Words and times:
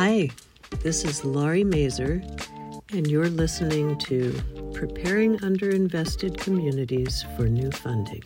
Hi, 0.00 0.30
this 0.84 1.04
is 1.04 1.24
Laurie 1.24 1.64
Mazur, 1.64 2.22
and 2.92 3.10
you're 3.10 3.28
listening 3.28 3.98
to 3.98 4.32
Preparing 4.72 5.38
Underinvested 5.38 6.36
Communities 6.36 7.24
for 7.36 7.48
New 7.48 7.72
Funding. 7.72 8.22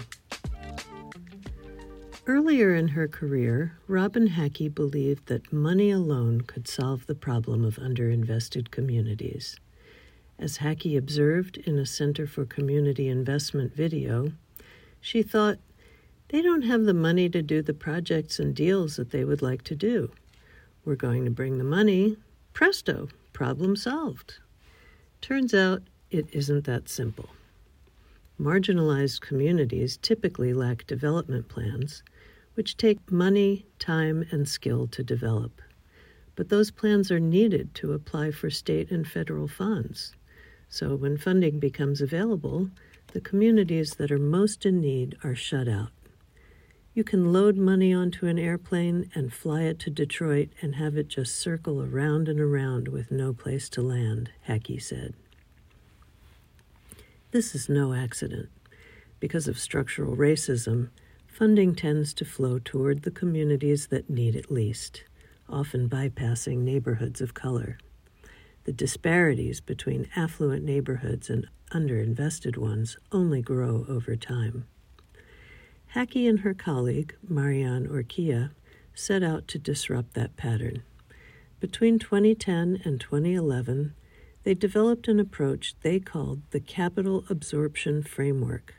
Earlier 2.27 2.75
in 2.75 2.89
her 2.89 3.09
career, 3.09 3.79
Robin 3.89 4.29
Hacke 4.29 4.75
believed 4.75 5.29
that 5.29 5.51
money 5.51 5.91
alone 5.91 6.43
could 6.43 6.69
solve 6.69 7.07
the 7.07 7.15
problem 7.15 7.65
of 7.65 7.77
underinvested 7.77 8.71
communities. 8.71 9.57
As 10.39 10.59
Hacke 10.59 10.99
observed 10.99 11.57
in 11.57 11.79
a 11.79 11.87
Center 11.87 12.27
for 12.27 12.45
Community 12.45 13.09
Investment 13.09 13.75
video, 13.75 14.35
she 15.01 15.23
thought, 15.23 15.57
they 16.29 16.43
don't 16.43 16.67
have 16.67 16.85
the 16.85 16.93
money 16.93 17.31
to 17.31 17.41
do 17.41 17.63
the 17.63 17.73
projects 17.73 18.39
and 18.39 18.55
deals 18.55 18.97
that 18.97 19.11
they 19.11 19.25
would 19.25 19.41
like 19.41 19.63
to 19.63 19.75
do. 19.75 20.13
We're 20.85 20.97
going 20.97 21.25
to 21.25 21.31
bring 21.31 21.59
the 21.59 21.65
money. 21.65 22.17
Presto, 22.55 23.09
problem 23.33 23.77
solved. 23.77 24.35
Turns 25.21 25.55
out 25.55 25.83
it 26.11 26.27
isn't 26.33 26.65
that 26.65 26.89
simple. 26.89 27.29
Marginalized 28.41 29.21
communities 29.21 29.97
typically 29.99 30.53
lack 30.53 30.85
development 30.89 31.49
plans, 31.49 32.03
which 32.55 32.77
take 32.77 33.13
money, 33.13 33.65
time, 33.79 34.27
and 34.33 34.49
skill 34.49 34.89
to 34.89 35.05
develop. 35.05 35.63
But 36.35 36.49
those 36.49 36.73
plans 36.73 37.13
are 37.13 37.21
needed 37.21 37.77
to 37.77 37.93
apply 37.93 38.33
for 38.33 38.51
state 38.51 38.91
and 38.91 39.07
federal 39.07 39.47
funds. 39.47 40.17
So 40.69 40.97
when 40.97 41.17
funding 41.17 41.61
becomes 41.61 42.01
available, 42.01 42.71
the 43.13 43.21
communities 43.21 43.95
that 43.95 44.11
are 44.11 44.19
most 44.19 44.67
in 44.67 44.81
need 44.81 45.17
are 45.23 45.37
shut 45.37 45.69
out. 45.69 45.91
You 46.95 47.05
can 47.05 47.33
load 47.33 47.57
money 47.57 47.95
onto 47.95 48.27
an 48.27 48.39
airplane 48.39 49.11
and 49.15 49.33
fly 49.33 49.63
it 49.63 49.79
to 49.81 49.91
Detroit 49.91 50.51
and 50.61 50.75
have 50.75 50.95
it 50.99 51.09
just 51.09 51.37
circle 51.37 51.81
around 51.81 52.29
and 52.29 52.39
around 52.39 52.89
with 52.89 53.11
no 53.11 53.33
place 53.33 53.71
to 53.71 53.81
land, 53.81 54.31
Hacke 54.47 54.83
said. 54.83 55.15
This 57.31 57.55
is 57.55 57.67
no 57.67 57.95
accident. 57.95 58.51
Because 59.21 59.49
of 59.49 59.59
structural 59.59 60.17
racism, 60.17 60.91
funding 61.27 61.75
tends 61.75 62.13
to 62.13 62.27
flow 62.27 62.59
toward 62.59 63.03
the 63.03 63.11
communities 63.11 63.87
that 63.87 64.11
need 64.11 64.37
it 64.37 64.51
least, 64.51 65.05
often 65.49 65.89
bypassing 65.89 66.59
neighborhoods 66.59 67.23
of 67.23 67.33
color. 67.33 67.79
The 68.65 68.73
disparities 68.73 69.63
between 69.63 70.11
affluent 70.15 70.63
neighborhoods 70.63 71.31
and 71.31 71.49
underinvested 71.71 72.59
ones 72.59 72.99
only 73.11 73.41
grow 73.41 73.87
over 73.89 74.15
time. 74.15 74.67
Hacke 75.95 76.27
and 76.27 76.41
her 76.41 76.55
colleague, 76.55 77.15
Marianne 77.29 77.87
Urquilla, 77.87 78.53
set 78.95 79.23
out 79.23 79.47
to 79.49 79.59
disrupt 79.59 80.15
that 80.15 80.39
pattern. 80.39 80.83
Between 81.61 81.99
2010 81.99 82.81
and 82.83 82.99
2011, 82.99 83.93
they 84.43 84.55
developed 84.55 85.07
an 85.07 85.21
approach 85.21 85.75
they 85.83 86.01
called 86.01 86.41
the 86.51 86.61
Capital 86.61 87.27
Absorption 87.29 88.03
Framework, 88.03 88.75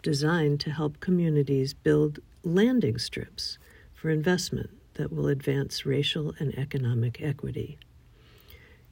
designed 0.00 0.58
to 0.60 0.70
help 0.70 0.98
communities 0.98 1.74
build 1.74 2.20
landing 2.42 2.96
strips 2.96 3.58
for 3.92 4.08
investment 4.08 4.70
that 4.94 5.12
will 5.12 5.28
advance 5.28 5.84
racial 5.84 6.32
and 6.38 6.56
economic 6.58 7.20
equity. 7.20 7.76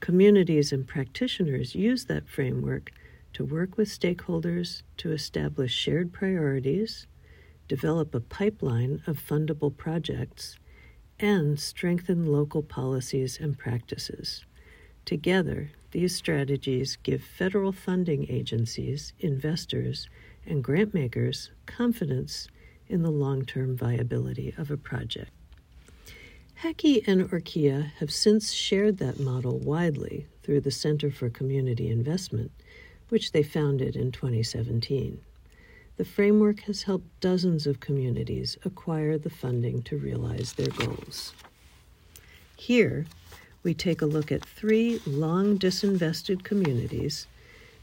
Communities 0.00 0.70
and 0.70 0.86
practitioners 0.86 1.74
use 1.74 2.04
that 2.04 2.28
framework 2.28 2.90
to 3.32 3.42
work 3.42 3.78
with 3.78 3.88
stakeholders 3.88 4.82
to 4.98 5.12
establish 5.12 5.72
shared 5.72 6.12
priorities 6.12 7.06
develop 7.68 8.14
a 8.14 8.20
pipeline 8.20 9.02
of 9.06 9.18
fundable 9.18 9.74
projects, 9.74 10.58
and 11.18 11.58
strengthen 11.58 12.26
local 12.26 12.62
policies 12.62 13.38
and 13.40 13.56
practices. 13.56 14.44
Together, 15.04 15.70
these 15.92 16.14
strategies 16.14 16.96
give 16.96 17.22
federal 17.22 17.72
funding 17.72 18.27
agencies, 18.28 19.12
investors, 19.20 20.08
and 20.46 20.64
grant 20.64 20.92
makers 20.92 21.50
confidence 21.66 22.48
in 22.89 23.02
the 23.02 23.11
long 23.11 23.44
term 23.44 23.77
viability 23.77 24.52
of 24.58 24.70
a 24.70 24.77
project. 24.77 25.30
Hacke 26.62 27.06
and 27.06 27.30
Urquilla 27.30 27.90
have 27.98 28.12
since 28.12 28.52
shared 28.52 28.98
that 28.98 29.20
model 29.20 29.58
widely 29.58 30.27
through 30.42 30.60
the 30.60 30.70
Center 30.70 31.10
for 31.10 31.28
Community 31.28 31.90
Investment, 31.90 32.50
which 33.08 33.33
they 33.33 33.42
founded 33.42 33.96
in 33.96 34.12
2017. 34.12 35.20
The 35.96 36.05
framework 36.05 36.60
has 36.60 36.82
helped 36.82 37.20
dozens 37.20 37.68
of 37.68 37.78
communities 37.78 38.58
acquire 38.64 39.16
the 39.16 39.30
funding 39.30 39.82
to 39.82 39.96
realize 39.96 40.55
their 40.55 40.68
goals. 40.68 41.32
Here, 42.56 43.06
we 43.62 43.74
take 43.74 44.02
a 44.02 44.06
look 44.06 44.33
at 44.33 44.44
three 44.44 45.00
long 45.06 45.56
disinvested 45.56 46.42
communities 46.42 47.28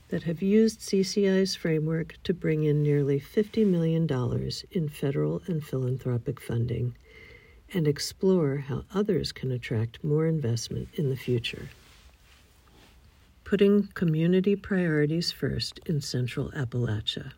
that 0.09 0.23
have 0.23 0.41
used 0.41 0.81
CCI's 0.81 1.55
framework 1.55 2.15
to 2.25 2.33
bring 2.33 2.65
in 2.65 2.83
nearly 2.83 3.17
$50 3.17 3.65
million 3.65 4.05
in 4.71 4.89
federal 4.89 5.41
and 5.47 5.63
philanthropic 5.63 6.41
funding 6.41 6.95
and 7.73 7.87
explore 7.87 8.57
how 8.57 8.83
others 8.93 9.31
can 9.31 9.51
attract 9.51 10.03
more 10.03 10.27
investment 10.27 10.89
in 10.95 11.09
the 11.09 11.15
future. 11.15 11.69
Putting 13.45 13.87
community 13.93 14.57
priorities 14.57 15.31
first 15.31 15.79
in 15.85 16.01
Central 16.01 16.51
Appalachia. 16.51 17.31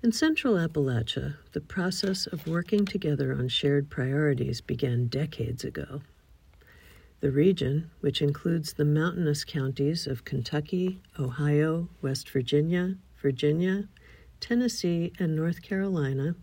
In 0.00 0.12
Central 0.12 0.54
Appalachia, 0.54 1.38
the 1.50 1.60
process 1.60 2.28
of 2.28 2.46
working 2.46 2.84
together 2.84 3.32
on 3.32 3.48
shared 3.48 3.90
priorities 3.90 4.60
began 4.60 5.08
decades 5.08 5.64
ago. 5.64 6.02
The 7.18 7.32
region, 7.32 7.90
which 7.98 8.22
includes 8.22 8.74
the 8.74 8.84
mountainous 8.84 9.42
counties 9.42 10.06
of 10.06 10.24
Kentucky, 10.24 11.02
Ohio, 11.18 11.88
West 12.00 12.30
Virginia, 12.30 12.94
Virginia, 13.20 13.88
Tennessee, 14.38 15.12
and 15.18 15.34
North 15.34 15.62
Carolina, 15.62 16.36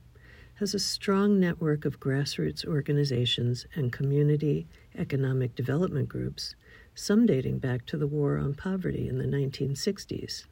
has 0.55 0.73
a 0.73 0.79
strong 0.79 1.39
network 1.39 1.85
of 1.85 2.01
grassroots 2.01 2.65
organizations 2.65 3.65
and 3.73 3.93
community 3.93 4.67
economic 4.97 5.55
development 5.55 6.09
groups, 6.09 6.55
some 6.93 7.25
dating 7.25 7.59
back 7.59 7.85
to 7.85 7.95
the 7.95 8.05
War 8.07 8.37
on 8.37 8.53
Poverty 8.53 9.07
in 9.07 9.17
the 9.17 9.23
1960s. 9.23 10.43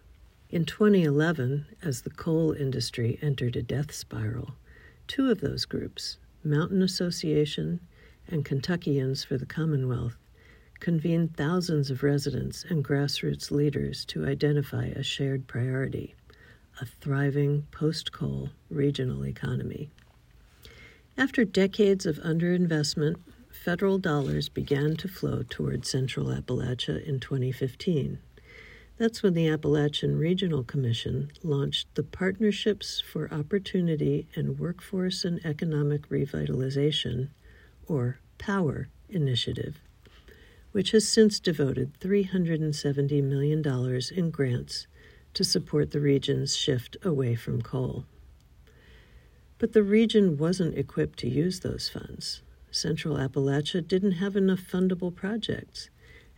In 0.53 0.66
2011, 0.66 1.66
as 1.81 2.02
the 2.03 2.12
coal 2.12 2.52
industry 2.52 3.18
entered 3.24 3.56
a 3.56 3.64
death 3.64 3.91
spiral, 3.91 4.53
two 5.08 5.31
of 5.31 5.41
those 5.41 5.66
groups, 5.66 6.19
Mountain 6.44 6.84
Association 6.84 7.80
and 8.28 8.46
Kentuckians 8.46 9.25
for 9.25 9.36
the 9.36 9.47
Commonwealth, 9.47 10.16
convened 10.80 11.36
thousands 11.36 11.90
of 11.90 12.03
residents 12.03 12.66
and 12.69 12.86
grassroots 12.86 13.50
leaders 13.50 14.06
to 14.06 14.28
identify 14.28 14.86
a 14.86 15.02
shared 15.02 15.47
priority 15.47 16.13
a 16.80 16.86
thriving 16.86 17.66
post 17.72 18.12
coal 18.12 18.52
regional 18.69 19.25
economy. 19.25 19.90
After 21.18 21.46
decades 21.46 22.06
of 22.06 22.18
underinvestment, 22.18 23.16
federal 23.50 23.97
dollars 23.97 24.50
began 24.50 24.97
to 24.97 25.08
flow 25.08 25.42
toward 25.50 25.88
Central 25.88 26.28
Appalachia 26.28 27.03
in 27.03 27.19
2015. 27.19 28.19
That's 29.03 29.22
when 29.22 29.34
the 29.34 29.50
Appalachian 29.50 30.18
Regional 30.18 30.64
Commission 30.64 31.30
launched 31.44 31.94
the 31.96 32.03
Partnerships 32.03 33.02
for 33.02 33.30
Opportunity 33.34 34.30
and 34.34 34.58
Workforce 34.58 35.25
and 35.25 35.46
Economic 35.46 36.08
Revitalization, 36.08 37.28
or 37.86 38.19
POWER, 38.38 38.88
initiative, 39.09 39.81
which 40.72 40.92
has 40.92 41.06
since 41.06 41.42
devoted 41.42 42.00
$370 42.00 43.22
million 43.22 43.62
in 44.16 44.31
grants 44.31 44.88
to 45.34 45.44
support 45.44 45.92
the 45.92 46.00
region's 46.00 46.56
shift 46.56 46.96
away 47.03 47.36
from 47.36 47.62
coal. 47.62 48.06
But 49.58 49.74
the 49.74 49.84
region 49.84 50.38
wasn't 50.38 50.78
equipped 50.78 51.19
to 51.19 51.30
use 51.30 51.59
those 51.59 51.90
funds. 51.90 52.42
Central 52.72 53.18
Appalachia 53.18 53.86
didn't 53.86 54.13
have 54.13 54.38
enough 54.38 54.62
fundable 54.62 55.13
projects 55.13 55.89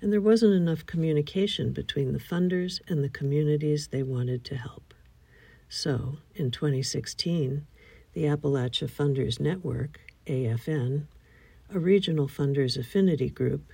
and 0.02 0.12
there 0.12 0.22
wasn't 0.22 0.54
enough 0.54 0.86
communication 0.86 1.72
between 1.72 2.14
the 2.14 2.20
funders 2.20 2.80
and 2.88 3.04
the 3.04 3.10
communities 3.10 3.88
they 3.88 4.04
wanted 4.04 4.44
to 4.46 4.56
help. 4.56 4.94
So, 5.70 6.18
in 6.36 6.52
2016, 6.52 7.66
the 8.14 8.24
Appalachia 8.24 8.90
Funders 8.90 9.40
Network, 9.40 10.00
AFN, 10.28 11.08
a 11.74 11.80
regional 11.80 12.28
funders 12.28 12.78
affinity 12.78 13.30
group, 13.30 13.72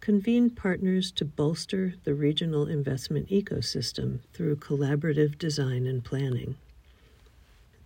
convened 0.00 0.56
partners 0.56 1.10
to 1.12 1.24
bolster 1.24 1.94
the 2.04 2.14
regional 2.14 2.66
investment 2.66 3.28
ecosystem 3.28 4.20
through 4.32 4.56
collaborative 4.56 5.38
design 5.38 5.86
and 5.86 6.04
planning. 6.04 6.56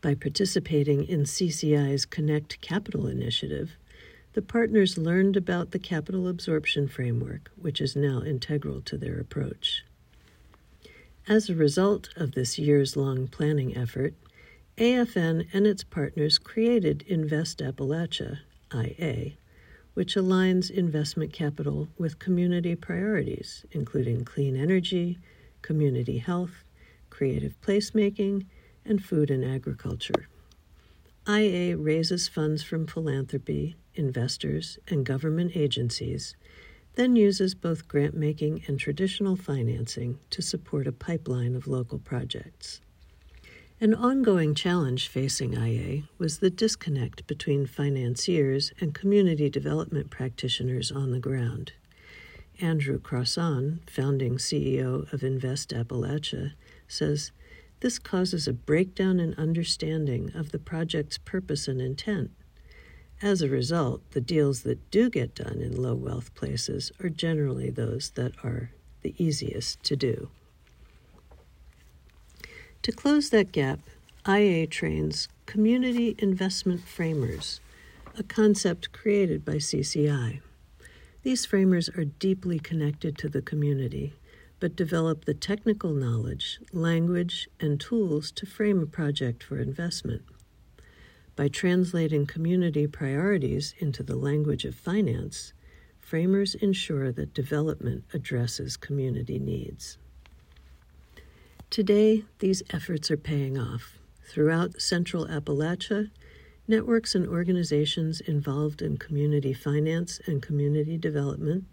By 0.00 0.14
participating 0.14 1.04
in 1.04 1.24
CCI's 1.24 2.06
Connect 2.06 2.60
Capital 2.60 3.06
initiative, 3.06 3.76
the 4.32 4.42
partners 4.42 4.96
learned 4.96 5.36
about 5.36 5.72
the 5.72 5.78
capital 5.78 6.28
absorption 6.28 6.86
framework, 6.86 7.50
which 7.56 7.80
is 7.80 7.96
now 7.96 8.22
integral 8.22 8.80
to 8.82 8.96
their 8.96 9.18
approach. 9.18 9.84
As 11.28 11.48
a 11.48 11.54
result 11.54 12.10
of 12.16 12.32
this 12.32 12.58
years 12.58 12.96
long 12.96 13.26
planning 13.26 13.76
effort, 13.76 14.14
AFN 14.78 15.46
and 15.52 15.66
its 15.66 15.84
partners 15.84 16.38
created 16.38 17.02
Invest 17.02 17.58
Appalachia, 17.58 18.38
IA, 18.72 19.32
which 19.94 20.14
aligns 20.14 20.70
investment 20.70 21.32
capital 21.32 21.88
with 21.98 22.18
community 22.18 22.74
priorities, 22.74 23.66
including 23.72 24.24
clean 24.24 24.56
energy, 24.56 25.18
community 25.60 26.18
health, 26.18 26.64
creative 27.10 27.60
placemaking, 27.60 28.46
and 28.84 29.04
food 29.04 29.30
and 29.30 29.44
agriculture. 29.44 30.28
IA 31.30 31.76
raises 31.76 32.26
funds 32.26 32.62
from 32.62 32.86
philanthropy, 32.86 33.76
investors, 33.94 34.78
and 34.88 35.06
government 35.06 35.52
agencies, 35.54 36.34
then 36.94 37.14
uses 37.14 37.54
both 37.54 37.86
grant 37.86 38.14
making 38.14 38.62
and 38.66 38.78
traditional 38.78 39.36
financing 39.36 40.18
to 40.30 40.42
support 40.42 40.88
a 40.88 40.92
pipeline 40.92 41.54
of 41.54 41.68
local 41.68 41.98
projects. 41.98 42.80
An 43.80 43.94
ongoing 43.94 44.54
challenge 44.54 45.08
facing 45.08 45.54
IA 45.54 46.02
was 46.18 46.38
the 46.38 46.50
disconnect 46.50 47.26
between 47.26 47.64
financiers 47.64 48.72
and 48.80 48.92
community 48.92 49.48
development 49.48 50.10
practitioners 50.10 50.90
on 50.90 51.12
the 51.12 51.20
ground. 51.20 51.72
Andrew 52.60 53.00
Crosson, 53.00 53.78
founding 53.88 54.36
CEO 54.36 55.10
of 55.12 55.22
Invest 55.22 55.70
Appalachia, 55.70 56.52
says 56.88 57.32
this 57.80 57.98
causes 57.98 58.46
a 58.46 58.52
breakdown 58.52 59.18
in 59.18 59.34
understanding 59.34 60.30
of 60.34 60.52
the 60.52 60.58
project's 60.58 61.18
purpose 61.18 61.66
and 61.66 61.80
intent. 61.80 62.30
As 63.22 63.42
a 63.42 63.48
result, 63.48 64.02
the 64.12 64.20
deals 64.20 64.62
that 64.62 64.90
do 64.90 65.10
get 65.10 65.34
done 65.34 65.60
in 65.60 65.80
low 65.80 65.94
wealth 65.94 66.34
places 66.34 66.90
are 67.02 67.08
generally 67.08 67.70
those 67.70 68.10
that 68.10 68.32
are 68.42 68.70
the 69.02 69.14
easiest 69.18 69.82
to 69.84 69.96
do. 69.96 70.30
To 72.82 72.92
close 72.92 73.28
that 73.30 73.52
gap, 73.52 73.80
IA 74.26 74.66
trains 74.66 75.28
community 75.44 76.14
investment 76.18 76.82
framers, 76.82 77.60
a 78.18 78.22
concept 78.22 78.92
created 78.92 79.44
by 79.44 79.56
CCI. 79.56 80.40
These 81.22 81.44
framers 81.44 81.90
are 81.90 82.04
deeply 82.04 82.58
connected 82.58 83.18
to 83.18 83.28
the 83.28 83.42
community, 83.42 84.14
but 84.60 84.76
develop 84.76 85.24
the 85.24 85.34
technical 85.34 85.92
knowledge, 85.92 86.60
language, 86.72 87.48
and 87.58 87.80
tools 87.80 88.30
to 88.32 88.46
frame 88.46 88.82
a 88.82 88.86
project 88.86 89.42
for 89.42 89.58
investment. 89.58 90.22
By 91.34 91.48
translating 91.48 92.26
community 92.26 92.86
priorities 92.86 93.74
into 93.78 94.02
the 94.02 94.16
language 94.16 94.66
of 94.66 94.74
finance, 94.74 95.54
framers 95.98 96.54
ensure 96.54 97.10
that 97.12 97.32
development 97.32 98.04
addresses 98.12 98.76
community 98.76 99.38
needs. 99.38 99.96
Today, 101.70 102.24
these 102.40 102.62
efforts 102.70 103.10
are 103.10 103.16
paying 103.16 103.56
off. 103.56 103.96
Throughout 104.28 104.82
Central 104.82 105.26
Appalachia, 105.26 106.10
networks 106.68 107.14
and 107.14 107.26
organizations 107.26 108.20
involved 108.20 108.82
in 108.82 108.96
community 108.96 109.52
finance 109.52 110.20
and 110.26 110.42
community 110.42 110.98
development, 110.98 111.64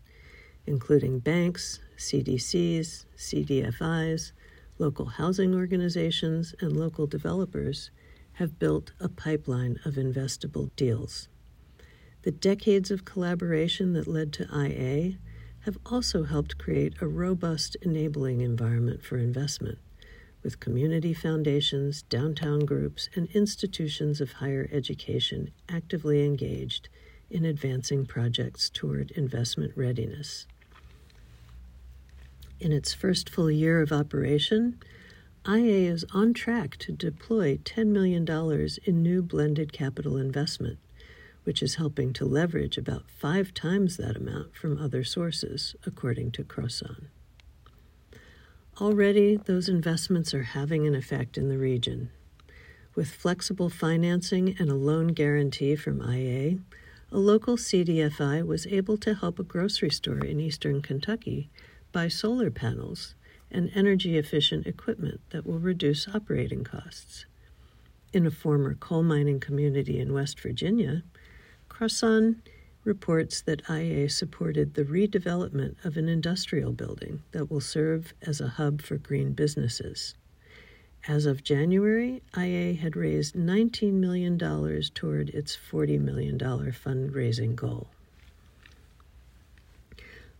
including 0.65 1.19
banks, 1.19 1.79
CDCs, 1.97 3.05
CDFIs, 3.17 4.31
local 4.77 5.05
housing 5.05 5.55
organizations, 5.55 6.53
and 6.61 6.77
local 6.77 7.07
developers, 7.07 7.91
have 8.33 8.59
built 8.59 8.91
a 8.99 9.09
pipeline 9.09 9.79
of 9.83 9.95
investable 9.95 10.69
deals. 10.75 11.27
The 12.21 12.31
decades 12.31 12.91
of 12.91 13.05
collaboration 13.05 13.93
that 13.93 14.07
led 14.07 14.31
to 14.33 14.47
IA 14.53 15.17
have 15.61 15.77
also 15.85 16.23
helped 16.23 16.57
create 16.57 17.01
a 17.01 17.07
robust 17.07 17.75
enabling 17.81 18.41
environment 18.41 19.03
for 19.03 19.17
investment 19.17 19.79
with 20.43 20.59
community 20.59 21.13
foundations, 21.13 22.03
downtown 22.03 22.59
groups, 22.59 23.09
and 23.15 23.27
institutions 23.33 24.21
of 24.21 24.33
higher 24.33 24.69
education 24.71 25.51
actively 25.67 26.25
engaged 26.25 26.87
in 27.29 27.43
advancing 27.43 28.05
projects 28.05 28.69
toward 28.69 29.11
investment 29.11 29.73
readiness. 29.75 30.47
In 32.59 32.71
its 32.71 32.91
first 32.91 33.29
full 33.29 33.51
year 33.51 33.81
of 33.81 33.91
operation, 33.91 34.79
IA 35.47 35.91
is 35.91 36.05
on 36.11 36.33
track 36.33 36.77
to 36.77 36.91
deploy 36.91 37.57
$10 37.57 37.87
million 37.87 38.27
in 38.83 39.03
new 39.03 39.21
blended 39.21 39.71
capital 39.71 40.17
investment, 40.17 40.79
which 41.43 41.61
is 41.61 41.75
helping 41.75 42.13
to 42.13 42.25
leverage 42.25 42.75
about 42.75 43.11
five 43.11 43.53
times 43.53 43.97
that 43.97 44.17
amount 44.17 44.55
from 44.55 44.81
other 44.81 45.03
sources, 45.03 45.75
according 45.85 46.31
to 46.31 46.43
Crosson. 46.43 47.09
Already, 48.81 49.37
those 49.37 49.69
investments 49.69 50.33
are 50.33 50.43
having 50.43 50.87
an 50.87 50.95
effect 50.95 51.37
in 51.37 51.49
the 51.49 51.59
region. 51.59 52.09
With 52.95 53.09
flexible 53.09 53.69
financing 53.69 54.55
and 54.57 54.71
a 54.71 54.75
loan 54.75 55.09
guarantee 55.09 55.75
from 55.75 56.01
IA, 56.01 56.57
a 57.11 57.19
local 57.19 57.55
CDFI 57.55 58.45
was 58.45 58.65
able 58.65 58.97
to 58.97 59.13
help 59.13 59.37
a 59.37 59.43
grocery 59.43 59.91
store 59.91 60.25
in 60.25 60.39
eastern 60.39 60.81
Kentucky 60.81 61.51
buy 61.97 62.07
solar 62.07 62.51
panels 62.51 63.15
and 63.49 63.71
energy 63.73 64.19
efficient 64.19 64.67
equipment 64.67 65.19
that 65.31 65.47
will 65.47 65.57
reduce 65.57 66.07
operating 66.07 66.63
costs. 66.63 67.25
In 68.13 68.27
a 68.27 68.29
former 68.29 68.75
coal 68.75 69.01
mining 69.01 69.39
community 69.39 69.99
in 69.99 70.13
West 70.13 70.39
Virginia, 70.39 71.01
Crosson 71.71 72.35
reports 72.83 73.41
that 73.41 73.67
IA 73.67 74.09
supported 74.09 74.75
the 74.75 74.83
redevelopment 74.83 75.83
of 75.83 75.97
an 75.97 76.07
industrial 76.07 76.71
building 76.71 77.23
that 77.31 77.49
will 77.49 77.61
serve 77.61 78.13
as 78.21 78.39
a 78.39 78.49
hub 78.59 78.83
for 78.83 78.97
green 78.97 79.31
businesses. 79.31 80.13
As 81.07 81.25
of 81.25 81.43
January, 81.43 82.21
IA 82.37 82.75
had 82.75 82.95
raised 82.95 83.33
$19 83.33 83.93
million 83.93 84.37
toward 84.37 85.29
its 85.29 85.57
$40 85.71 85.99
million 85.99 86.37
fundraising 86.37 87.55
goal. 87.55 87.87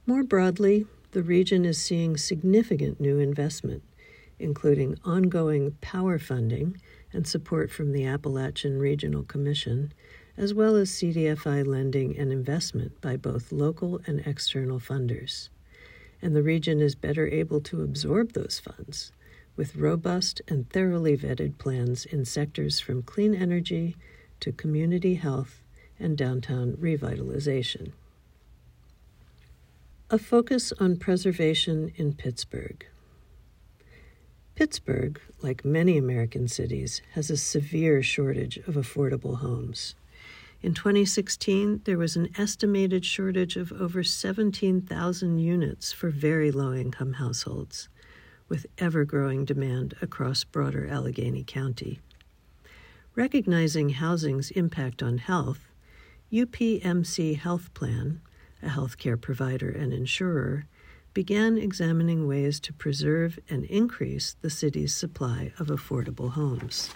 More 0.06 0.24
broadly, 0.24 0.86
the 1.18 1.24
region 1.24 1.66
is 1.66 1.82
seeing 1.82 2.16
significant 2.16 3.02
new 3.02 3.18
investment, 3.18 3.82
including 4.38 4.96
ongoing 5.04 5.72
power 5.82 6.20
funding 6.20 6.80
and 7.12 7.26
support 7.26 7.72
from 7.72 7.92
the 7.92 8.06
Appalachian 8.06 8.78
Regional 8.78 9.24
Commission 9.24 9.92
as 10.38 10.54
well 10.54 10.76
as 10.76 10.92
CDFI 10.92 11.66
lending 11.66 12.16
and 12.16 12.32
investment 12.32 13.02
by 13.02 13.18
both 13.18 13.52
local 13.52 14.00
and 14.06 14.20
external 14.28 14.80
funders. 14.80 15.50
And 16.22 16.36
the 16.36 16.44
region 16.44 16.82
is 16.82 16.94
better 16.94 17.28
able 17.28 17.62
to 17.62 17.82
absorb 17.82 18.34
those 18.34 18.62
funds 18.64 19.12
with 19.56 19.76
robust 19.76 20.44
and 20.48 20.70
thoroughly 20.70 21.18
vetted 21.18 21.58
plans 21.58 22.06
in 22.06 22.26
sectors 22.26 22.80
from 22.80 23.02
clean 23.02 23.34
energy 23.34 23.96
to 24.42 24.52
community 24.52 25.16
health 25.16 25.64
and 26.00 26.16
downtown 26.16 26.74
revitalization. 26.74 27.94
A 30.10 30.18
focus 30.18 30.72
on 30.80 30.96
preservation 30.96 31.92
in 31.98 32.14
Pittsburgh. 32.14 32.86
Pittsburgh, 34.56 35.20
like 35.42 35.66
many 35.66 35.98
American 35.98 36.48
cities, 36.48 37.02
has 37.12 37.30
a 37.30 37.36
severe 37.36 38.02
shortage 38.02 38.56
of 38.56 38.76
affordable 38.76 39.40
homes. 39.40 39.96
In 40.62 40.74
2016, 40.74 41.82
there 41.84 41.98
was 41.98 42.16
an 42.16 42.30
estimated 42.38 43.04
shortage 43.04 43.58
of 43.58 43.74
over 43.74 44.02
17,000 44.02 45.40
units 45.40 45.92
for 45.92 46.10
very 46.10 46.52
low 46.52 46.74
income 46.74 47.16
households, 47.16 47.90
with 48.48 48.66
ever 48.78 49.04
growing 49.04 49.44
demand 49.44 49.94
across 50.02 50.46
broader 50.46 50.88
Allegheny 50.88 51.44
County. 51.44 52.00
Recognizing 53.14 53.90
housing's 53.90 54.52
impact 54.52 55.04
on 55.04 55.18
health, 55.18 55.68
UPMC 56.32 57.38
Health 57.38 57.74
Plan, 57.74 58.22
a 58.62 58.68
healthcare 58.68 59.20
provider 59.20 59.70
and 59.70 59.94
insurer, 59.94 60.66
began 61.14 61.58
examining 61.58 62.28
ways 62.28 62.60
to 62.60 62.74
preserve 62.74 63.40
and 63.50 63.64
increase 63.66 64.36
the 64.42 64.50
city's 64.50 64.96
supply 64.96 65.52
of 65.58 65.68
affordable 65.68 66.32
homes. 66.32 66.90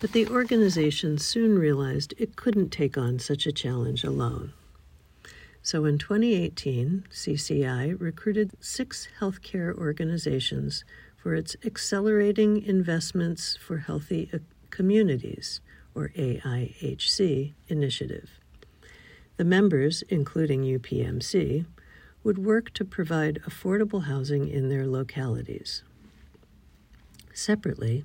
But 0.00 0.12
the 0.12 0.26
organization 0.28 1.18
soon 1.18 1.58
realized 1.58 2.14
it 2.18 2.36
couldn't 2.36 2.70
take 2.70 2.98
on 2.98 3.18
such 3.18 3.46
a 3.46 3.52
challenge 3.52 4.04
alone. 4.04 4.52
So 5.62 5.86
in 5.86 5.96
2018, 5.96 7.04
CCI 7.10 7.98
recruited 7.98 8.52
six 8.60 9.08
healthcare 9.20 9.74
organizations 9.74 10.84
for 11.16 11.34
its 11.34 11.56
Accelerating 11.64 12.60
Investments 12.60 13.56
for 13.56 13.78
Healthy 13.78 14.28
uh, 14.34 14.38
Communities, 14.68 15.62
or 15.94 16.10
AIHC, 16.16 17.54
initiative. 17.68 18.40
The 19.36 19.44
members, 19.44 20.02
including 20.08 20.62
UPMC, 20.62 21.66
would 22.22 22.38
work 22.38 22.72
to 22.74 22.84
provide 22.84 23.42
affordable 23.46 24.04
housing 24.04 24.48
in 24.48 24.68
their 24.68 24.86
localities. 24.86 25.82
Separately, 27.32 28.04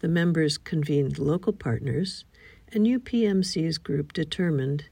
the 0.00 0.08
members 0.08 0.58
convened 0.58 1.18
local 1.18 1.52
partners, 1.52 2.24
and 2.72 2.86
UPMC's 2.86 3.78
group 3.78 4.12
determined 4.12 4.86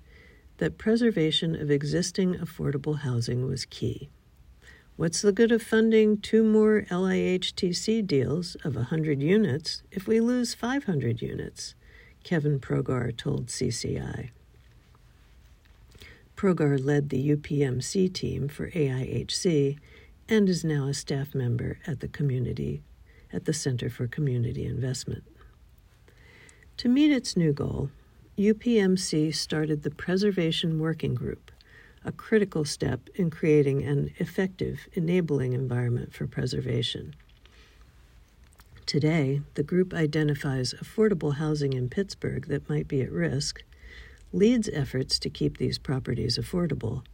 that 0.59 0.79
preservation 0.79 1.61
of 1.61 1.71
existing 1.71 2.35
affordable 2.35 3.01
housing 3.01 3.47
was 3.47 3.65
key. 3.65 4.09
What's 4.95 5.21
the 5.21 5.33
good 5.33 5.51
of 5.51 5.63
funding 5.63 6.19
two 6.19 6.45
more 6.45 6.87
LIHTC 6.91 8.07
deals 8.07 8.55
of 8.63 8.77
100 8.77 9.21
units 9.21 9.83
if 9.91 10.07
we 10.07 10.21
lose 10.21 10.55
500 10.55 11.21
units? 11.21 11.75
Kevin 12.23 12.61
Progar 12.61 13.17
told 13.17 13.49
CCI. 13.49 14.31
Progar 16.43 16.85
led 16.85 17.11
the 17.11 17.37
UPMC 17.37 18.13
team 18.13 18.49
for 18.49 18.69
AIHC 18.73 19.79
and 20.29 20.49
is 20.49 20.65
now 20.65 20.89
a 20.89 20.93
staff 20.93 21.37
member 21.37 21.79
at 21.87 22.01
the 22.01 22.09
community 22.09 22.83
at 23.33 23.45
the 23.45 23.53
Center 23.53 23.89
for 23.89 24.09
Community 24.09 24.67
Investment. 24.67 25.23
To 26.79 26.89
meet 26.89 27.13
its 27.13 27.37
new 27.37 27.53
goal, 27.53 27.91
UPMC 28.37 29.33
started 29.33 29.85
the 29.85 29.93
Preservation 29.93 30.81
Working 30.81 31.15
Group, 31.15 31.53
a 32.05 32.11
critical 32.11 32.65
step 32.65 33.09
in 33.15 33.31
creating 33.31 33.85
an 33.85 34.11
effective, 34.17 34.89
enabling 34.95 35.53
environment 35.53 36.13
for 36.13 36.27
preservation. 36.27 37.15
Today, 38.85 39.43
the 39.55 39.63
group 39.63 39.95
identifies 39.95 40.75
affordable 40.75 41.37
housing 41.37 41.73
in 41.73 41.89
Pittsburgh 41.89 42.49
that 42.49 42.69
might 42.69 42.89
be 42.89 43.01
at 43.01 43.13
risk, 43.13 43.63
leads 44.33 44.69
efforts 44.73 45.19
to 45.19 45.31
keep 45.31 45.59
these 45.59 45.79
properties 45.79 46.39
affordable, 46.39 47.05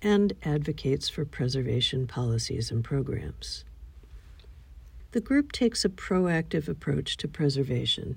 and 0.00 0.32
advocates 0.42 1.08
for 1.08 1.24
preservation 1.24 2.06
policies 2.06 2.70
and 2.70 2.82
programs. 2.82 3.64
The 5.12 5.20
group 5.20 5.52
takes 5.52 5.84
a 5.84 5.88
proactive 5.90 6.68
approach 6.68 7.16
to 7.18 7.28
preservation. 7.28 8.16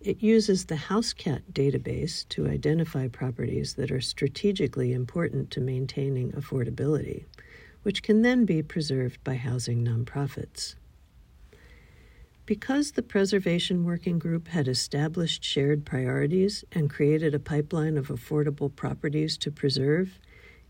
It 0.00 0.22
uses 0.22 0.66
the 0.66 0.74
HouseCat 0.74 1.42
database 1.52 2.28
to 2.30 2.48
identify 2.48 3.08
properties 3.08 3.74
that 3.74 3.90
are 3.90 4.00
strategically 4.00 4.92
important 4.92 5.50
to 5.52 5.60
maintaining 5.60 6.32
affordability, 6.32 7.24
which 7.82 8.02
can 8.02 8.22
then 8.22 8.44
be 8.44 8.62
preserved 8.62 9.22
by 9.22 9.36
housing 9.36 9.84
nonprofits. 9.84 10.74
Because 12.46 12.92
the 12.92 13.02
Preservation 13.02 13.84
Working 13.84 14.20
Group 14.20 14.46
had 14.46 14.68
established 14.68 15.42
shared 15.42 15.84
priorities 15.84 16.64
and 16.70 16.88
created 16.88 17.34
a 17.34 17.40
pipeline 17.40 17.98
of 17.98 18.06
affordable 18.06 18.74
properties 18.74 19.36
to 19.38 19.50
preserve, 19.50 20.20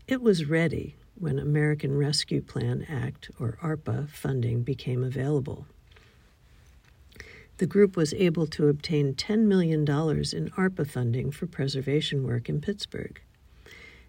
it 0.07 0.23
was 0.23 0.45
ready 0.45 0.95
when 1.13 1.37
American 1.37 1.95
Rescue 1.95 2.41
Plan 2.41 2.83
Act, 2.89 3.29
or 3.39 3.59
ARPA, 3.61 4.09
funding 4.09 4.63
became 4.63 5.03
available. 5.03 5.67
The 7.59 7.67
group 7.67 7.95
was 7.95 8.11
able 8.15 8.47
to 8.47 8.69
obtain 8.69 9.13
$10 9.13 9.41
million 9.41 9.81
in 9.81 9.85
ARPA 10.57 10.87
funding 10.87 11.29
for 11.29 11.45
preservation 11.45 12.25
work 12.25 12.49
in 12.49 12.59
Pittsburgh. 12.59 13.21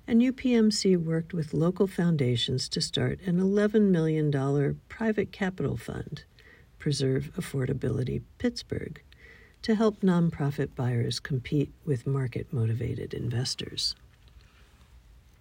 And 0.07 0.23
UPMC 0.23 0.97
worked 0.97 1.35
with 1.35 1.53
local 1.53 1.87
foundations 1.87 2.67
to 2.71 2.81
start 2.81 3.21
an 3.27 3.39
$11 3.39 3.91
million 3.91 4.81
private 4.89 5.33
capital 5.33 5.77
fund 5.77 6.25
Preserve 6.79 7.31
Affordability 7.37 8.23
Pittsburgh 8.39 9.03
to 9.63 9.75
help 9.75 10.01
nonprofit 10.01 10.75
buyers 10.75 11.21
compete 11.21 11.73
with 11.85 12.07
market 12.07 12.53
motivated 12.53 13.13
investors. 13.13 13.95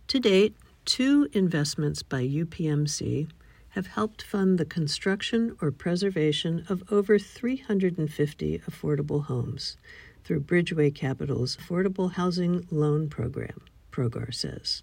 To 0.07 0.19
date, 0.19 0.55
two 0.85 1.27
investments 1.33 2.01
by 2.01 2.23
UPMC 2.23 3.29
have 3.69 3.87
helped 3.87 4.23
fund 4.23 4.57
the 4.57 4.65
construction 4.65 5.55
or 5.61 5.69
preservation 5.69 6.65
of 6.69 6.81
over 6.91 7.19
350 7.19 8.59
affordable 8.59 9.25
homes 9.25 9.77
through 10.23 10.41
Bridgeway 10.41 10.93
Capital's 10.95 11.57
Affordable 11.57 12.13
Housing 12.13 12.65
Loan 12.71 13.07
Program, 13.07 13.61
Progar 13.91 14.33
says. 14.33 14.81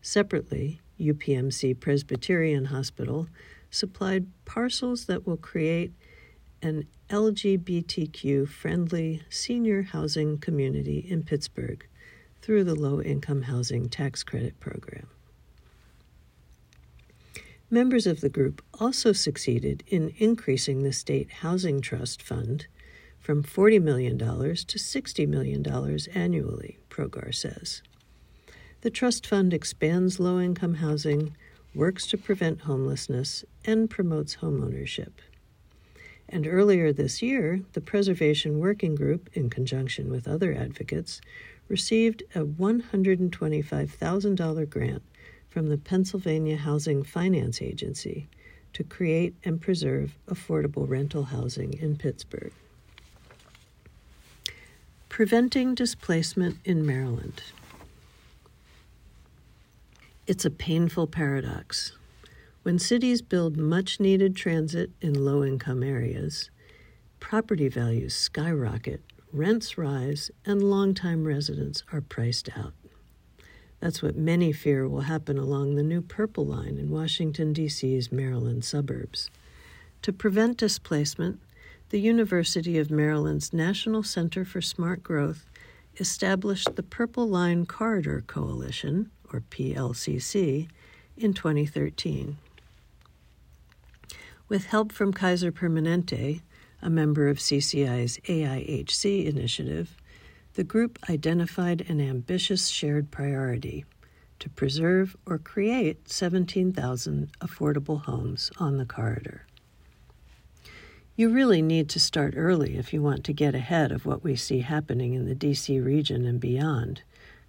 Separately, 0.00 0.80
UPMC 1.00 1.78
Presbyterian 1.78 2.66
Hospital 2.66 3.28
supplied 3.70 4.26
parcels 4.44 5.06
that 5.06 5.26
will 5.26 5.36
create 5.36 5.92
an 6.62 6.86
LGBTQ 7.10 8.48
friendly 8.48 9.22
senior 9.30 9.82
housing 9.82 10.38
community 10.38 10.98
in 10.98 11.22
Pittsburgh 11.22 11.86
through 12.42 12.64
the 12.64 12.74
Low 12.74 13.00
Income 13.00 13.42
Housing 13.42 13.88
Tax 13.88 14.22
Credit 14.22 14.58
Program. 14.60 15.08
Members 17.70 18.06
of 18.06 18.22
the 18.22 18.30
group 18.30 18.62
also 18.80 19.12
succeeded 19.12 19.84
in 19.86 20.14
increasing 20.16 20.82
the 20.82 20.92
State 20.92 21.30
Housing 21.30 21.80
Trust 21.82 22.22
Fund 22.22 22.66
from 23.18 23.42
$40 23.42 23.82
million 23.82 24.16
to 24.18 24.24
$60 24.24 25.28
million 25.28 25.66
annually, 26.14 26.78
Progar 26.88 27.34
says. 27.34 27.82
The 28.80 28.90
trust 28.90 29.26
fund 29.26 29.52
expands 29.52 30.18
low 30.18 30.40
income 30.40 30.74
housing 30.74 31.36
works 31.78 32.06
to 32.08 32.18
prevent 32.18 32.62
homelessness, 32.62 33.44
and 33.64 33.88
promotes 33.88 34.34
homeownership. 34.36 35.12
And 36.28 36.44
earlier 36.44 36.92
this 36.92 37.22
year, 37.22 37.60
the 37.72 37.80
Preservation 37.80 38.58
Working 38.58 38.96
Group, 38.96 39.30
in 39.32 39.48
conjunction 39.48 40.10
with 40.10 40.26
other 40.26 40.52
advocates, 40.52 41.20
received 41.68 42.24
a 42.34 42.40
$125,000 42.40 44.68
grant 44.68 45.02
from 45.48 45.68
the 45.68 45.78
Pennsylvania 45.78 46.56
Housing 46.56 47.04
Finance 47.04 47.62
Agency 47.62 48.26
to 48.72 48.82
create 48.82 49.36
and 49.44 49.60
preserve 49.60 50.16
affordable 50.28 50.88
rental 50.88 51.22
housing 51.24 51.74
in 51.74 51.96
Pittsburgh. 51.96 52.52
Preventing 55.08 55.76
displacement 55.76 56.58
in 56.64 56.84
Maryland. 56.84 57.40
It's 60.28 60.44
a 60.44 60.50
painful 60.50 61.06
paradox. 61.06 61.92
When 62.62 62.78
cities 62.78 63.22
build 63.22 63.56
much 63.56 63.98
needed 63.98 64.36
transit 64.36 64.90
in 65.00 65.24
low 65.24 65.42
income 65.42 65.82
areas, 65.82 66.50
property 67.18 67.68
values 67.68 68.14
skyrocket, 68.14 69.00
rents 69.32 69.78
rise, 69.78 70.30
and 70.44 70.62
longtime 70.62 71.24
residents 71.24 71.82
are 71.94 72.02
priced 72.02 72.50
out. 72.58 72.74
That's 73.80 74.02
what 74.02 74.16
many 74.16 74.52
fear 74.52 74.86
will 74.86 75.00
happen 75.00 75.38
along 75.38 75.76
the 75.76 75.82
new 75.82 76.02
Purple 76.02 76.44
Line 76.44 76.76
in 76.76 76.90
Washington, 76.90 77.54
D.C.'s 77.54 78.12
Maryland 78.12 78.66
suburbs. 78.66 79.30
To 80.02 80.12
prevent 80.12 80.58
displacement, 80.58 81.40
the 81.88 82.00
University 82.00 82.76
of 82.76 82.90
Maryland's 82.90 83.54
National 83.54 84.02
Center 84.02 84.44
for 84.44 84.60
Smart 84.60 85.02
Growth 85.02 85.46
established 85.96 86.76
the 86.76 86.82
Purple 86.82 87.26
Line 87.26 87.64
Corridor 87.64 88.22
Coalition, 88.26 89.10
or 89.32 89.40
PLCC, 89.40 90.68
in 91.16 91.34
2013. 91.34 92.38
With 94.48 94.66
help 94.66 94.92
from 94.92 95.12
Kaiser 95.12 95.52
Permanente, 95.52 96.40
a 96.80 96.90
member 96.90 97.28
of 97.28 97.38
CCI's 97.38 98.18
AIHC 98.28 99.26
initiative, 99.26 99.96
the 100.54 100.64
group 100.64 100.98
identified 101.10 101.88
an 101.88 102.00
ambitious 102.00 102.68
shared 102.68 103.10
priority 103.10 103.84
to 104.38 104.48
preserve 104.48 105.16
or 105.26 105.38
create 105.38 106.08
17,000 106.08 107.30
affordable 107.40 108.02
homes 108.02 108.50
on 108.58 108.76
the 108.76 108.86
corridor. 108.86 109.44
You 111.16 111.30
really 111.30 111.62
need 111.62 111.88
to 111.90 112.00
start 112.00 112.34
early 112.36 112.76
if 112.76 112.92
you 112.92 113.02
want 113.02 113.24
to 113.24 113.32
get 113.32 113.54
ahead 113.54 113.90
of 113.90 114.06
what 114.06 114.22
we 114.22 114.36
see 114.36 114.60
happening 114.60 115.14
in 115.14 115.26
the 115.26 115.34
DC 115.34 115.84
region 115.84 116.24
and 116.24 116.38
beyond, 116.38 117.02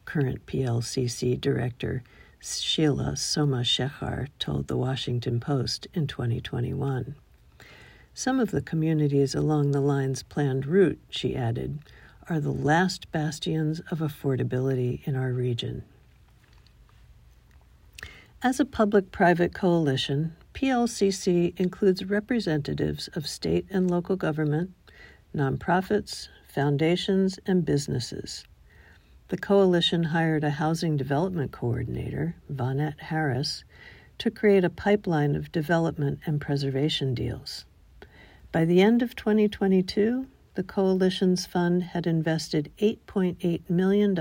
current 0.06 0.46
PLCC 0.46 1.40
director 1.40 2.04
Sheila 2.42 3.14
Somashekhar 3.16 4.28
told 4.40 4.68
the 4.68 4.78
Washington 4.78 5.40
Post 5.40 5.88
in 5.94 6.08
2021. 6.08 7.16
Some 8.14 8.40
of 8.40 8.52
the 8.52 8.62
communities 8.62 9.36
along 9.36 9.72
the 9.72 9.82
line's 9.82 10.24
planned 10.24 10.66
route, 10.66 11.00
she 11.10 11.36
added, 11.36 11.80
are 12.30 12.40
the 12.40 12.52
last 12.52 13.12
bastions 13.12 13.82
of 13.92 14.00
affordability 14.00 15.06
in 15.08 15.16
our 15.16 15.32
region. 15.32 15.84
As 18.42 18.60
a 18.60 18.66
public 18.66 19.12
private 19.12 19.54
coalition, 19.54 20.36
PLCC 20.54 21.60
includes 21.60 22.06
representatives 22.06 23.10
of 23.10 23.28
state 23.28 23.66
and 23.70 23.92
local 23.92 24.16
government, 24.16 24.72
nonprofits, 25.36 26.30
foundations, 26.48 27.40
and 27.46 27.66
businesses. 27.66 28.46
The 29.30 29.38
coalition 29.38 30.06
hired 30.06 30.44
a 30.44 30.50
housing 30.50 30.98
development 30.98 31.52
coordinator, 31.52 32.36
Vonette 32.50 33.00
Harris, 33.00 33.64
to 34.18 34.32
create 34.32 34.64
a 34.64 34.72
pipeline 34.72 35.36
of 35.36 35.52
development 35.52 36.20
and 36.26 36.42
preservation 36.42 37.14
deals. 37.14 37.66
By 38.52 38.66
the 38.66 38.82
end 38.82 39.04
of 39.04 39.16
2022, 39.16 40.26
the 40.56 40.64
coalition's 40.64 41.46
fund 41.46 41.84
had 41.84 42.08
invested 42.08 42.72
$8.8 42.80 43.70
million 43.70 44.18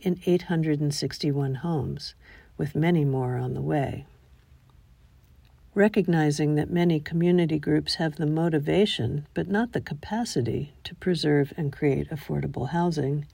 in 0.00 0.20
861 0.24 1.54
homes, 1.56 2.14
with 2.56 2.74
many 2.74 3.04
more 3.04 3.36
on 3.36 3.52
the 3.52 3.60
way. 3.60 4.06
Recognizing 5.74 6.54
that 6.54 6.70
many 6.70 7.00
community 7.00 7.58
groups 7.58 7.96
have 7.96 8.16
the 8.16 8.24
motivation 8.24 9.26
but 9.34 9.46
not 9.46 9.72
the 9.72 9.80
capacity 9.82 10.72
to 10.84 10.94
preserve 10.94 11.52
and 11.58 11.70
create 11.70 12.08
affordable 12.08 12.70
housing, 12.70 13.26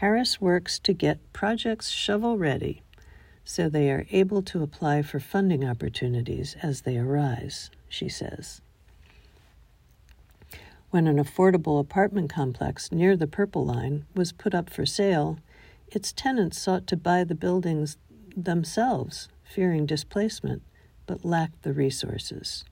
Harris 0.00 0.40
works 0.40 0.78
to 0.78 0.94
get 0.94 1.32
projects 1.34 1.90
shovel 1.90 2.38
ready 2.38 2.82
so 3.44 3.68
they 3.68 3.90
are 3.90 4.06
able 4.10 4.40
to 4.40 4.62
apply 4.62 5.02
for 5.02 5.20
funding 5.20 5.62
opportunities 5.68 6.56
as 6.62 6.82
they 6.82 6.96
arise, 6.96 7.70
she 7.86 8.08
says. 8.08 8.62
When 10.90 11.06
an 11.06 11.18
affordable 11.18 11.78
apartment 11.78 12.30
complex 12.30 12.90
near 12.90 13.14
the 13.14 13.26
Purple 13.26 13.66
Line 13.66 14.06
was 14.14 14.32
put 14.32 14.54
up 14.54 14.70
for 14.70 14.86
sale, 14.86 15.38
Its 15.88 16.12
tenants 16.12 16.58
sought 16.58 16.86
to 16.86 16.96
buy 16.96 17.24
the 17.24 17.34
buildings 17.34 17.96
themselves, 18.36 19.28
fearing 19.42 19.86
displacement, 19.86 20.62
but 21.06 21.24
lacked 21.24 21.62
the 21.62 21.72
resources. 21.72 22.64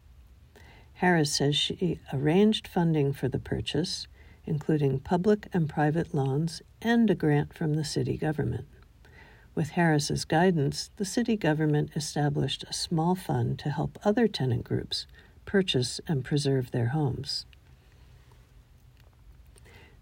Harris 0.95 1.35
says 1.35 1.57
she 1.57 1.99
arranged 2.13 2.69
funding 2.69 3.13
for 3.13 3.29
the 3.29 3.39
purchase, 3.39 4.07
including 4.49 4.99
public 4.99 5.47
and 5.53 5.69
private 5.69 6.13
loans 6.15 6.63
and 6.83 7.11
a 7.11 7.15
grant 7.15 7.53
from 7.55 7.75
the 7.75 7.85
city 7.85 8.17
government. 8.17 8.67
With 9.55 9.71
Harris's 9.71 10.25
guidance, 10.25 10.91
the 10.97 11.05
city 11.05 11.37
government 11.37 11.91
established 11.95 12.65
a 12.65 12.73
small 12.73 13.15
fund 13.15 13.59
to 13.61 13.71
help 13.71 13.99
other 14.05 14.27
tenant 14.27 14.65
groups 14.65 15.07
purchase 15.45 16.01
and 16.07 16.25
preserve 16.25 16.71
their 16.71 16.89
homes. 16.89 17.47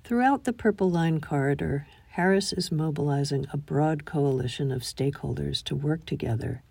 Throughout 0.05 0.45
the 0.45 0.53
Purple 0.53 0.91
Line 0.91 1.21
corridor, 1.21 1.87
Harris 2.11 2.53
is 2.53 2.73
mobilizing 2.73 3.47
a 3.53 3.57
broad 3.57 4.05
coalition 4.05 4.71
of 4.71 4.83
stakeholders 4.83 5.62
to 5.65 5.75
work 5.75 6.07
together 6.07 6.62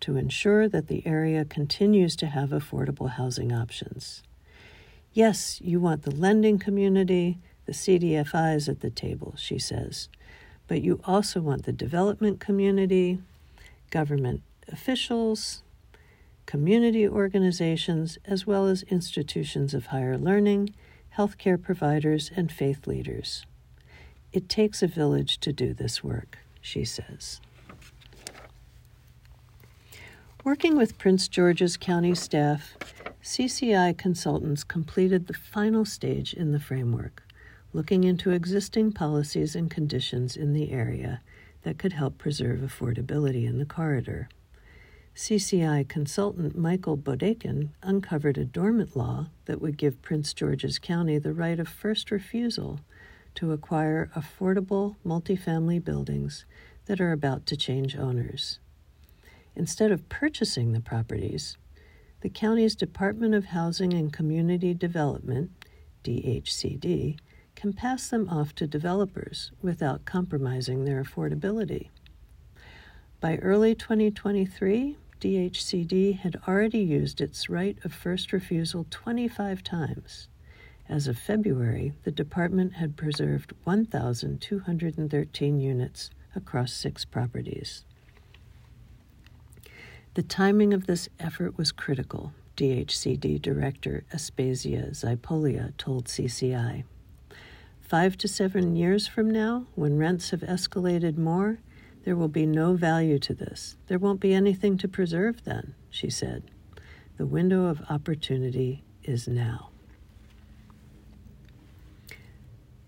to 0.00 0.16
ensure 0.16 0.68
that 0.68 0.88
the 0.88 1.06
area 1.06 1.44
continues 1.44 2.16
to 2.16 2.26
have 2.26 2.50
affordable 2.50 3.10
housing 3.10 3.52
options. 3.52 4.22
Yes, 5.14 5.60
you 5.60 5.78
want 5.78 6.02
the 6.02 6.10
lending 6.10 6.58
community, 6.58 7.38
the 7.66 7.72
CDFIs 7.72 8.68
at 8.68 8.80
the 8.80 8.90
table, 8.90 9.34
she 9.36 9.58
says, 9.58 10.08
but 10.68 10.80
you 10.80 11.00
also 11.04 11.40
want 11.40 11.64
the 11.64 11.72
development 11.72 12.40
community, 12.40 13.18
government 13.90 14.42
officials, 14.68 15.62
community 16.46 17.06
organizations, 17.06 18.16
as 18.24 18.46
well 18.46 18.66
as 18.66 18.84
institutions 18.84 19.74
of 19.74 19.86
higher 19.86 20.16
learning, 20.16 20.72
healthcare 21.18 21.62
providers, 21.62 22.30
and 22.34 22.50
faith 22.50 22.86
leaders. 22.86 23.44
It 24.32 24.48
takes 24.48 24.82
a 24.82 24.86
village 24.86 25.38
to 25.40 25.52
do 25.52 25.74
this 25.74 26.02
work, 26.02 26.38
she 26.62 26.86
says. 26.86 27.42
Working 30.42 30.74
with 30.74 30.96
Prince 30.96 31.28
George's 31.28 31.76
County 31.76 32.14
staff, 32.14 32.74
CCI 33.22 33.96
consultants 33.96 34.64
completed 34.64 35.28
the 35.28 35.32
final 35.32 35.84
stage 35.84 36.34
in 36.34 36.50
the 36.50 36.58
framework, 36.58 37.22
looking 37.72 38.02
into 38.02 38.32
existing 38.32 38.90
policies 38.90 39.54
and 39.54 39.70
conditions 39.70 40.36
in 40.36 40.54
the 40.54 40.72
area 40.72 41.20
that 41.62 41.78
could 41.78 41.92
help 41.92 42.18
preserve 42.18 42.58
affordability 42.58 43.46
in 43.46 43.58
the 43.58 43.64
corridor. 43.64 44.28
CCI 45.14 45.86
consultant 45.88 46.58
Michael 46.58 46.98
Bodaken 46.98 47.68
uncovered 47.80 48.38
a 48.38 48.44
dormant 48.44 48.96
law 48.96 49.28
that 49.44 49.60
would 49.60 49.76
give 49.76 50.02
Prince 50.02 50.34
George's 50.34 50.80
County 50.80 51.16
the 51.18 51.32
right 51.32 51.60
of 51.60 51.68
first 51.68 52.10
refusal 52.10 52.80
to 53.36 53.52
acquire 53.52 54.10
affordable 54.16 54.96
multifamily 55.06 55.82
buildings 55.82 56.44
that 56.86 57.00
are 57.00 57.12
about 57.12 57.46
to 57.46 57.56
change 57.56 57.96
owners. 57.96 58.58
Instead 59.54 59.92
of 59.92 60.08
purchasing 60.08 60.72
the 60.72 60.80
properties, 60.80 61.56
the 62.22 62.30
county's 62.30 62.74
Department 62.76 63.34
of 63.34 63.46
Housing 63.46 63.92
and 63.92 64.12
Community 64.12 64.72
Development, 64.74 65.50
DHCD, 66.04 67.18
can 67.56 67.72
pass 67.72 68.08
them 68.08 68.28
off 68.28 68.54
to 68.54 68.66
developers 68.68 69.50
without 69.60 70.04
compromising 70.04 70.84
their 70.84 71.02
affordability. 71.02 71.88
By 73.20 73.38
early 73.38 73.74
2023, 73.74 74.96
DHCD 75.20 76.16
had 76.20 76.36
already 76.46 76.78
used 76.78 77.20
its 77.20 77.50
right 77.50 77.76
of 77.84 77.92
first 77.92 78.32
refusal 78.32 78.86
25 78.88 79.64
times. 79.64 80.28
As 80.88 81.08
of 81.08 81.18
February, 81.18 81.92
the 82.04 82.12
department 82.12 82.74
had 82.74 82.96
preserved 82.96 83.52
1,213 83.64 85.60
units 85.60 86.10
across 86.36 86.72
six 86.72 87.04
properties. 87.04 87.84
The 90.14 90.22
timing 90.22 90.74
of 90.74 90.86
this 90.86 91.08
effort 91.18 91.56
was 91.56 91.72
critical, 91.72 92.34
DHCD 92.58 93.40
Director 93.40 94.04
Aspasia 94.12 94.90
Xypolia 94.90 95.74
told 95.78 96.04
CCI. 96.04 96.84
Five 97.80 98.18
to 98.18 98.28
seven 98.28 98.76
years 98.76 99.06
from 99.06 99.30
now, 99.30 99.68
when 99.74 99.96
rents 99.96 100.28
have 100.28 100.40
escalated 100.40 101.16
more, 101.16 101.60
there 102.04 102.14
will 102.14 102.28
be 102.28 102.44
no 102.44 102.74
value 102.74 103.18
to 103.20 103.32
this. 103.32 103.76
There 103.86 103.98
won't 103.98 104.20
be 104.20 104.34
anything 104.34 104.76
to 104.78 104.88
preserve 104.88 105.44
then, 105.44 105.74
she 105.88 106.10
said. 106.10 106.42
The 107.16 107.24
window 107.24 107.64
of 107.64 107.80
opportunity 107.88 108.84
is 109.04 109.26
now. 109.26 109.70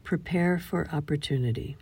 Prepare 0.03 0.59
for 0.59 0.87
opportunity. 0.93 1.79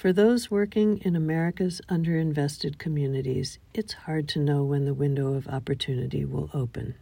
For 0.00 0.14
those 0.14 0.50
working 0.50 0.96
in 1.04 1.14
America's 1.14 1.82
underinvested 1.90 2.78
communities, 2.78 3.58
it's 3.74 3.92
hard 3.92 4.28
to 4.28 4.38
know 4.38 4.64
when 4.64 4.86
the 4.86 4.94
window 4.94 5.34
of 5.34 5.46
opportunity 5.46 6.24
will 6.24 6.48
open. 6.54 6.94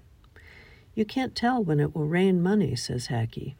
You 0.96 1.04
can't 1.04 1.36
tell 1.36 1.62
when 1.62 1.78
it 1.78 1.94
will 1.94 2.08
rain 2.08 2.42
money, 2.42 2.74
says 2.74 3.06
Hacke. 3.06 3.54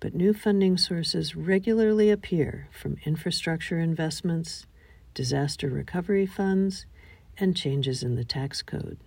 But 0.00 0.14
new 0.14 0.34
funding 0.34 0.76
sources 0.76 1.34
regularly 1.34 2.10
appear 2.10 2.68
from 2.70 2.98
infrastructure 3.06 3.78
investments, 3.78 4.66
disaster 5.14 5.70
recovery 5.70 6.26
funds, 6.26 6.84
and 7.38 7.56
changes 7.56 8.02
in 8.02 8.16
the 8.16 8.22
tax 8.24 8.60
code. 8.60 8.98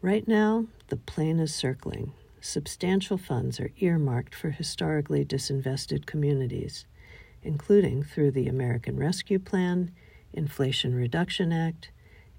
Right 0.00 0.26
now, 0.26 0.68
the 0.88 0.96
plane 0.96 1.38
is 1.38 1.54
circling. 1.54 2.14
Substantial 2.40 3.18
funds 3.18 3.60
are 3.60 3.72
earmarked 3.76 4.34
for 4.34 4.52
historically 4.52 5.22
disinvested 5.22 6.06
communities 6.06 6.86
including 7.46 8.02
through 8.02 8.32
the 8.32 8.48
American 8.48 8.96
Rescue 8.96 9.38
Plan, 9.38 9.92
Inflation 10.32 10.94
Reduction 10.94 11.52
Act, 11.52 11.90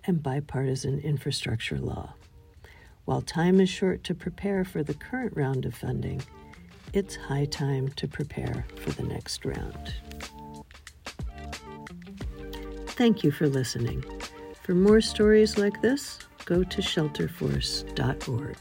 and 0.06 0.22
bipartisan 0.22 1.00
infrastructure 1.00 1.80
law. 1.80 2.14
While 3.06 3.22
time 3.22 3.60
is 3.60 3.70
short 3.70 4.04
to 4.04 4.14
prepare 4.14 4.66
for 4.66 4.84
the 4.84 4.94
current 4.94 5.36
round 5.36 5.66
of 5.66 5.74
funding, 5.74 6.22
it's 6.94 7.16
high 7.16 7.46
time 7.46 7.90
to 7.90 8.08
prepare 8.08 8.66
for 8.76 8.92
the 8.92 9.04
next 9.04 9.46
round. 9.46 9.94
Thank 12.88 13.24
you 13.24 13.32
for 13.32 13.48
listening. 13.48 14.04
For 14.64 14.74
more 14.74 15.02
stories 15.02 15.58
like 15.58 15.82
this, 15.82 16.20
go 16.46 16.64
to 16.64 16.82
shelterforce.org. 16.82 18.58